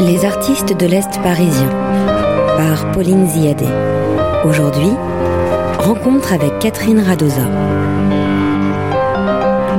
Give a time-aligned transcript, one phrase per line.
[0.00, 1.68] Les artistes de l'Est parisien
[2.56, 3.66] par Pauline Ziadé.
[4.44, 4.90] Aujourd'hui,
[5.78, 7.42] rencontre avec Catherine Radoza.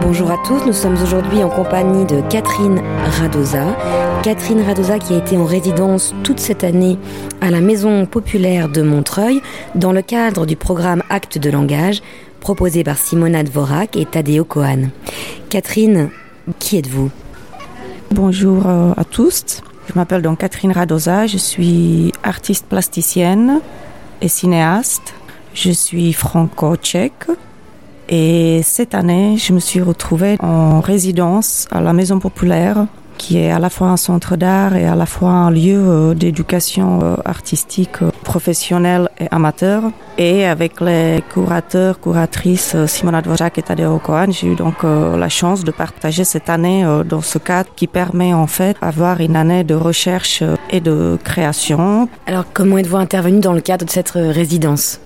[0.01, 2.81] Bonjour à tous, nous sommes aujourd'hui en compagnie de Catherine
[3.19, 3.77] Radoza.
[4.21, 6.97] Catherine Radoza qui a été en résidence toute cette année
[7.39, 9.41] à la Maison populaire de Montreuil
[9.75, 12.01] dans le cadre du programme Actes de langage
[12.41, 14.89] proposé par Simona Dvorak et Tadeo Kohan.
[15.49, 16.09] Catherine,
[16.59, 17.09] qui êtes-vous?
[18.11, 19.61] Bonjour euh, à tous.
[19.89, 23.59] Je m'appelle donc Catherine Radoza, je suis artiste plasticienne
[24.21, 25.16] et cinéaste.
[25.55, 27.25] Je suis franco-tchèque
[28.07, 32.85] et cette année, je me suis retrouvée en résidence à la Maison Populaire
[33.20, 36.14] qui est à la fois un centre d'art et à la fois un lieu euh,
[36.16, 39.84] d'éducation euh, artistique euh, professionnelle et amateur.
[40.18, 45.64] Et avec les curateurs, curatrices Simona Dvorak et Tadeo Kohan, j'ai eu donc la chance
[45.64, 49.76] de partager cette année dans ce cadre qui permet en fait d'avoir une année de
[49.76, 52.09] recherche et de création.
[52.28, 55.00] Alors comment êtes-vous intervenu dans le cadre de cette résidence?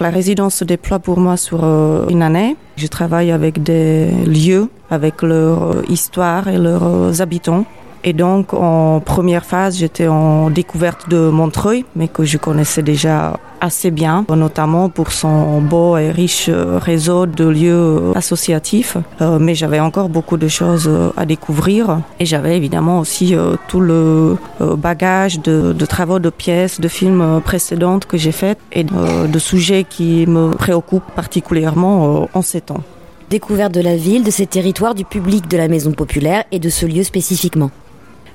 [0.00, 2.56] La résidence se déploie pour moi sur euh, une année.
[2.76, 7.64] Je travaille avec des lieux, avec leur euh, histoire et leurs euh, habitants.
[8.04, 13.38] Et donc, en première phase, j'étais en découverte de Montreuil, mais que je connaissais déjà
[13.60, 18.96] assez bien, notamment pour son beau et riche réseau de lieux associatifs.
[19.20, 23.80] Euh, mais j'avais encore beaucoup de choses à découvrir et j'avais évidemment aussi euh, tout
[23.80, 28.84] le euh, bagage de, de, travaux, de pièces, de films précédentes que j'ai faites et
[28.84, 32.82] de sujets qui me préoccupent particulièrement en ces temps.
[33.30, 36.68] Découverte de la ville, de ses territoires, du public de la maison populaire et de
[36.68, 37.70] ce lieu spécifiquement.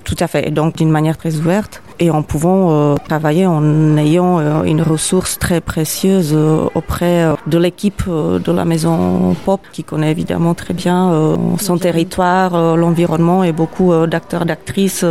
[0.03, 0.52] Tout à fait.
[0.52, 5.38] donc d'une manière très ouverte et en pouvant euh, travailler en ayant euh, une ressource
[5.38, 11.38] très précieuse euh, auprès de l'équipe de la maison Pop qui connaît évidemment très bien
[11.60, 15.06] son territoire, l'environnement et beaucoup d'acteurs, d'actrices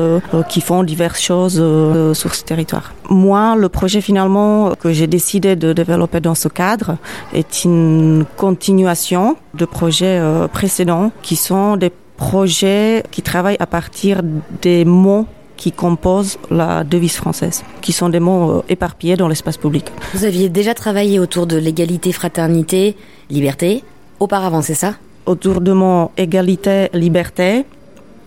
[0.48, 1.62] qui font diverses choses
[2.18, 2.92] sur ce territoire.
[3.08, 6.96] Moi, le projet finalement que j'ai décidé de développer dans ce cadre
[7.32, 10.20] est une continuation de projets
[10.52, 14.20] précédents qui sont des projet qui travaille à partir
[14.60, 15.26] des mots
[15.60, 19.92] qui composent la devise française, qui sont des mots euh, éparpillés dans l'espace public.
[20.14, 22.96] Vous aviez déjà travaillé autour de l'égalité, fraternité,
[23.28, 23.84] liberté,
[24.20, 24.94] auparavant, c'est ça?
[25.26, 27.66] Autour de mon égalité, liberté,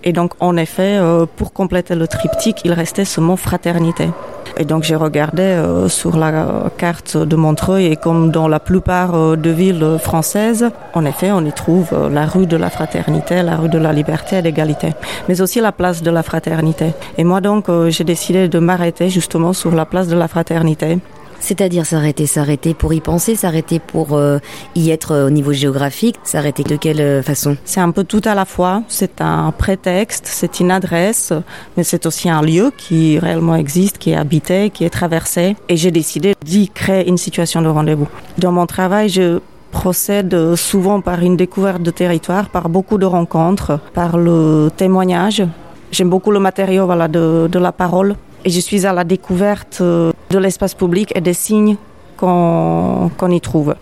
[0.04, 4.10] et donc, en effet, euh, pour compléter le triptyque, il restait ce mot fraternité.
[4.58, 9.16] Et donc, j'ai regardé euh, sur la carte de Montreuil et comme dans la plupart
[9.16, 13.56] euh, de villes françaises, en effet, on y trouve la rue de la fraternité, la
[13.56, 14.94] rue de la liberté et l'égalité,
[15.30, 16.94] mais aussi la place de la fraternité.
[17.18, 21.00] Et moi, donc, j'ai décidé de m'arrêter justement sur la place de la fraternité
[21.44, 24.40] c'est-à-dire s'arrêter, s'arrêter pour y penser, s'arrêter pour euh,
[24.76, 27.58] y être euh, au niveau géographique, s'arrêter de quelle euh, façon?
[27.66, 28.84] C'est un peu tout à la fois.
[28.88, 31.34] C'est un prétexte, c'est une adresse,
[31.76, 35.58] mais c'est aussi un lieu qui réellement existe, qui est habité, qui est traversé.
[35.68, 38.08] Et j'ai décidé d'y créer une situation de rendez-vous.
[38.38, 39.40] Dans mon travail, je
[39.72, 45.44] procède souvent par une découverte de territoire, par beaucoup de rencontres, par le témoignage.
[45.92, 48.16] J'aime beaucoup le matériau de la parole
[48.46, 51.78] et je suis à la découverte euh, de l'espace public et des signes
[52.18, 53.76] qu'on y trouve.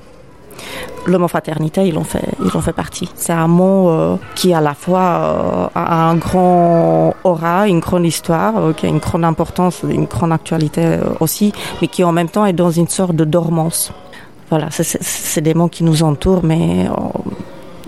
[1.05, 3.09] Le mot fraternité, il en fait, il en fait partie.
[3.15, 8.05] C'est un mot euh, qui à la fois euh, a un grand aura, une grande
[8.05, 12.45] histoire, qui a une grande importance, une grande actualité aussi, mais qui en même temps
[12.45, 13.91] est dans une sorte de dormance.
[14.49, 16.87] Voilà, c'est des mots qui nous entourent, mais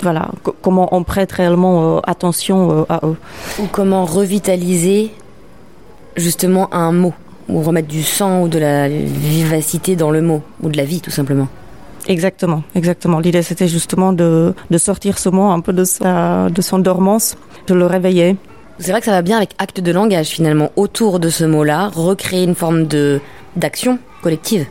[0.02, 0.30] voilà,
[0.62, 3.18] comment on prête réellement attention à eux.
[3.60, 5.12] Ou comment revitaliser
[6.16, 7.14] justement un mot,
[7.50, 11.02] ou remettre du sang ou de la vivacité dans le mot, ou de la vie
[11.02, 11.48] tout simplement.
[12.08, 13.20] Exactement, exactement.
[13.20, 17.38] L'idée c'était justement de, de, sortir ce mot un peu de, sa, de son dormance,
[17.68, 18.36] de le réveiller.
[18.80, 21.92] C'est vrai que ça va bien avec acte de langage finalement, autour de ce mot-là,
[21.94, 23.22] recréer une forme de
[23.56, 24.66] d'action collective.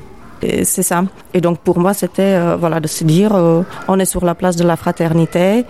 [0.64, 1.04] C'est ça.
[1.34, 4.34] Et donc pour moi, c'était euh, voilà de se dire, euh, on est sur la
[4.34, 5.64] place de la fraternité,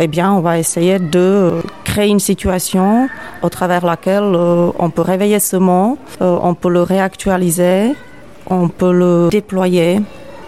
[0.00, 3.08] eh bien, on va essayer de créer une situation
[3.42, 7.94] au travers laquelle euh, on peut réveiller ce mot, euh, on peut le réactualiser,
[8.48, 10.00] on peut le déployer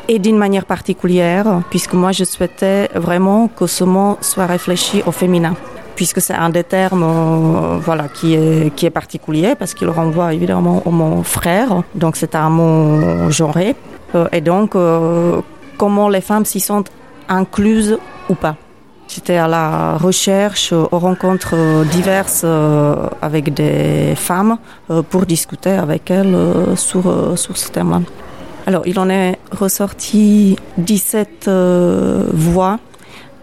[0.09, 5.13] et d'une manière particulière, puisque moi je souhaitais vraiment que ce mot soit réfléchi au
[5.13, 5.55] féminin
[5.97, 10.83] puisque c'est un des termes voilà qui est qui est particulier parce qu'il renvoie évidemment
[10.85, 13.77] au mot frère donc c'est un mot genré.
[14.33, 14.77] Et donc
[15.79, 16.91] comment les femmes s'y sentent
[17.29, 17.97] incluses
[18.29, 18.57] ou pas
[19.09, 24.57] J'étais à la recherche, aux rencontres diverses euh, avec des femmes
[24.91, 28.01] euh, pour discuter avec elles euh, sur, sur ce thème-là.
[28.67, 31.51] Alors, il en est ressorti 17
[32.33, 32.79] voix,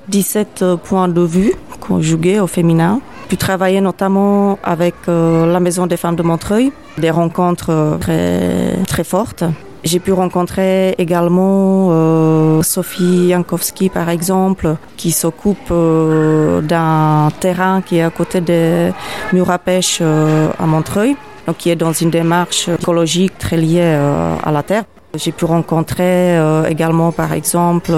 [0.09, 2.99] 17 points de vue conjugués au féminin
[3.29, 9.45] pu travailler notamment avec la Maison des femmes de Montreuil, des rencontres très, très fortes.
[9.83, 17.97] J'ai pu rencontrer également euh, Sophie Jankowski, par exemple, qui s'occupe euh, d'un terrain qui
[17.97, 18.91] est à côté des
[19.33, 21.15] murs à euh, à Montreuil,
[21.47, 24.83] donc qui est dans une démarche écologique très liée à la terre.
[25.15, 26.37] J'ai pu rencontrer
[26.69, 27.91] également, par exemple,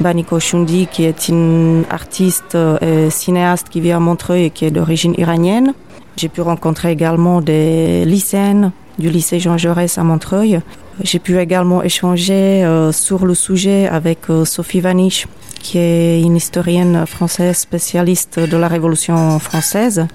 [0.00, 4.70] Baniko Shundi, qui est une artiste et cinéaste qui vit à Montreuil et qui est
[4.70, 5.72] d'origine iranienne.
[6.16, 10.60] J'ai pu rencontrer également des lycéennes du lycée Jean Jaurès à Montreuil.
[11.02, 15.26] J'ai pu également échanger euh, sur le sujet avec euh, Sophie Vanish,
[15.58, 20.06] qui est une historienne française spécialiste de la Révolution française,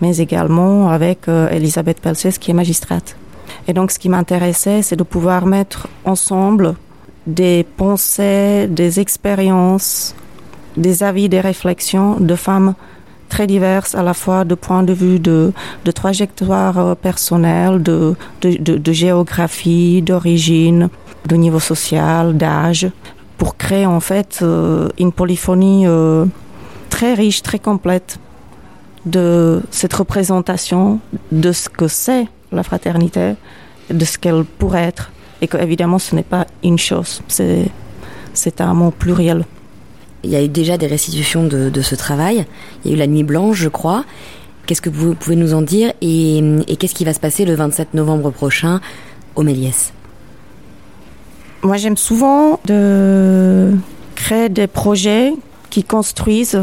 [0.00, 3.16] mais également avec euh, Elisabeth Pelses, qui est magistrate.
[3.68, 6.74] Et donc, ce qui m'intéressait, c'est de pouvoir mettre ensemble
[7.26, 10.14] des pensées, des expériences,
[10.76, 12.74] des avis, des réflexions de femmes
[13.28, 15.52] très diverses, à la fois de points de vue de,
[15.84, 20.88] de trajectoire euh, personnelle, de, de, de, géographie, d'origine,
[21.26, 22.88] de niveau social, d'âge,
[23.38, 26.26] pour créer en fait euh, une polyphonie euh,
[26.90, 28.18] très riche, très complète
[29.06, 31.00] de cette représentation
[31.32, 33.34] de ce que c'est la fraternité,
[33.90, 35.10] de ce qu'elle pourrait être,
[35.40, 39.44] et que évidemment ce n'est pas une chose, c'est un mot pluriel.
[40.24, 42.46] Il y a eu déjà des restitutions de, ce travail.
[42.84, 44.04] Il y a eu la Nuit Blanche, je crois.
[44.66, 46.42] Qu'est-ce que vous pouvez nous en dire et,
[46.78, 48.80] qu'est-ce qui va se passer le 27 novembre prochain
[49.36, 49.92] au Méliès?
[51.62, 53.74] Moi, j'aime souvent de
[54.14, 55.32] créer des projets
[55.70, 56.62] qui construisent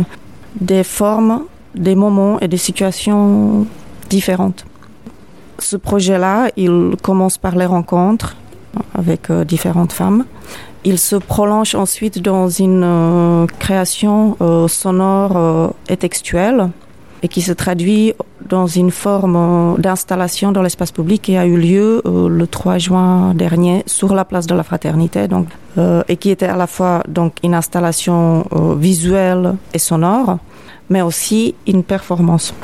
[0.59, 1.43] des formes,
[1.75, 3.67] des moments et des situations
[4.09, 4.65] différentes.
[5.59, 8.35] Ce projet-là, il commence par les rencontres
[8.95, 10.25] avec euh, différentes femmes.
[10.83, 16.69] Il se prolonge ensuite dans une euh, création euh, sonore euh, et textuelle
[17.21, 18.13] et qui se traduit
[18.49, 23.83] dans une forme d'installation dans l'espace public qui a eu lieu le 3 juin dernier
[23.85, 25.45] sur la place de la Fraternité, donc
[26.09, 28.43] et qui était à la fois donc une installation
[28.75, 30.39] visuelle et sonore,
[30.89, 32.55] mais aussi une performance.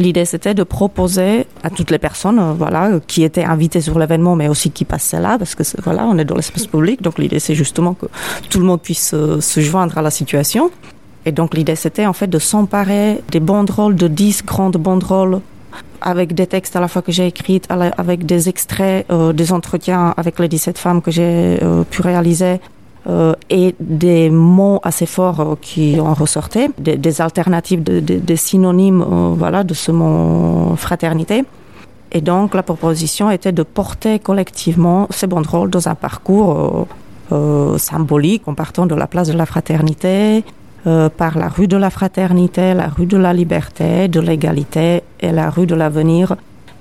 [0.00, 4.34] L'idée, c'était de proposer à toutes les personnes, euh, voilà, qui étaient invitées sur l'événement,
[4.34, 7.02] mais aussi qui passaient là, parce que voilà, on est dans l'espace public.
[7.02, 8.06] Donc l'idée, c'est justement que
[8.48, 10.70] tout le monde puisse euh, se joindre à la situation.
[11.26, 15.40] Et donc l'idée, c'était en fait de s'emparer des banderoles, de 10 grandes banderoles
[16.00, 20.14] avec des textes à la fois que j'ai écrits, avec des extraits euh, des entretiens
[20.16, 21.60] avec les 17 femmes que j'ai
[21.90, 22.58] pu réaliser,
[23.06, 29.32] euh, et des mots assez forts euh, qui en ressortaient, des, alternatives, des synonymes euh,
[29.34, 31.44] voilà, de ce mot fraternité.
[32.12, 36.86] Et donc la proposition était de porter collectivement ces banderoles dans un parcours
[37.76, 40.42] symbolique en partant de la place de la fraternité,
[40.82, 45.48] par la rue de la fraternité, la rue de la liberté, de l'égalité et la
[45.48, 46.34] rue de l'avenir.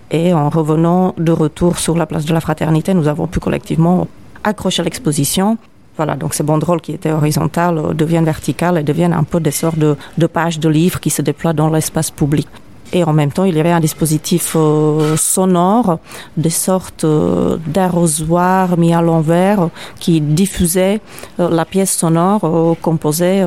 [0.09, 4.07] Et en revenant de retour sur la place de la fraternité, nous avons pu collectivement
[4.43, 5.59] accrocher l'exposition
[5.99, 9.51] voilà, donc ces banderoles qui étaient horizontales euh, deviennent verticales et deviennent un peu des
[9.51, 12.47] sortes de, pages de livres qui se déploient dans l'espace public.
[12.93, 15.99] Et en même temps, il y avait un dispositif euh, sonore,
[16.37, 19.67] des sortes euh, d'arrosoirs mis à l'envers
[19.99, 21.01] qui diffusaient
[21.37, 23.45] la pièce sonore composée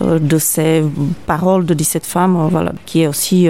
[0.00, 0.82] de ces
[1.26, 3.46] paroles de 17 femmes, voilà, qui est aussi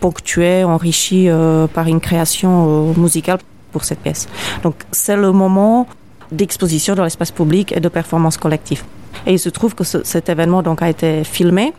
[0.00, 1.28] ponctuée, enrichie
[1.72, 3.38] par une création musicale
[3.72, 4.28] pour cette pièce.
[4.62, 5.86] Donc c'est le moment
[6.32, 8.82] d'exposition dans l'espace public et de performance collective.
[9.26, 11.72] Et il se trouve que cet événement donc a été filmé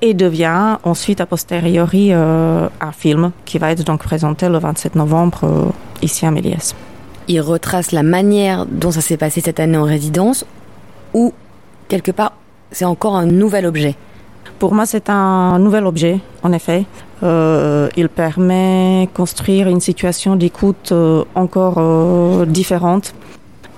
[0.00, 4.94] et devient ensuite a posteriori euh, un film qui va être donc présenté le 27
[4.94, 5.64] novembre euh,
[6.02, 6.74] ici à Méliès.
[7.26, 10.44] Il retrace la manière dont ça s'est passé cette année en résidence
[11.14, 11.32] ou
[11.88, 12.32] quelque part
[12.70, 13.96] c'est encore un nouvel objet?
[14.58, 16.84] Pour moi c'est un nouvel objet en effet.
[17.24, 20.92] Euh, il permet de construire une situation d'écoute
[21.34, 23.14] encore différente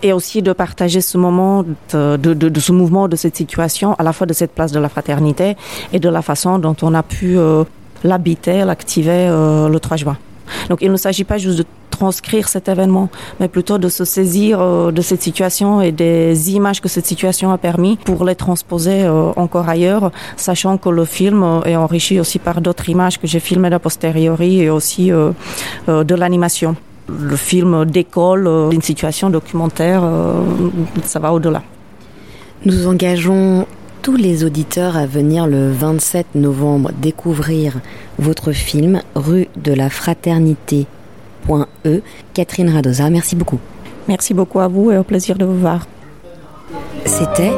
[0.02, 4.02] et aussi de partager ce moment de, de, de, ce mouvement, de cette situation, à
[4.02, 5.56] la fois de cette place de la fraternité
[5.92, 7.64] et de la façon dont on a pu euh,
[8.04, 10.16] l'habiter, l'activer euh, le 3 juin.
[10.68, 14.60] Donc il ne s'agit pas juste de transcrire cet événement, mais plutôt de se saisir
[14.60, 19.02] euh, de cette situation et des images que cette situation a permis pour les transposer
[19.02, 23.26] euh, encore ailleurs, sachant que le film euh, est enrichi aussi par d'autres images que
[23.26, 25.32] j'ai filmées a posteriori et aussi euh,
[25.88, 26.74] euh, de l'animation
[27.18, 30.42] le film décolle euh, d'une situation documentaire, euh,
[31.04, 31.62] ça va au-delà.
[32.64, 33.66] Nous engageons
[34.02, 37.80] tous les auditeurs à venir le 27 novembre découvrir
[38.18, 40.86] votre film Rue de la Fraternité.
[41.84, 42.00] E.
[42.34, 43.58] Catherine Radosa, merci beaucoup.
[44.08, 45.86] Merci beaucoup à vous et au plaisir de vous voir.
[47.04, 47.52] C'était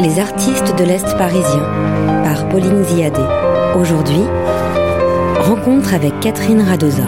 [0.00, 1.62] Les artistes de l'Est parisien
[2.24, 3.20] par par Pauline Ziadé.
[3.76, 4.24] Aujourd'hui,
[5.40, 7.04] rencontre avec Catherine Radoza.